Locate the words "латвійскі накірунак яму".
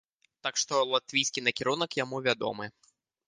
0.93-2.23